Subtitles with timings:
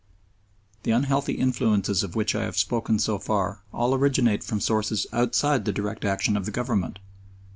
[0.81, 5.63] The unhealthy influences of which I have spoken so far all originate from sources outside
[5.63, 6.97] the direct action of the Government.